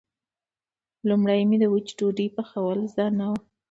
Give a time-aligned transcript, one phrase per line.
[1.09, 3.33] لومړی مې د وچې ډوډۍ پخول زده نه و.